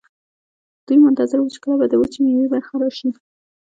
[0.85, 3.09] دوی منتظر وو چې کله به د وچې میوې برخه راشي.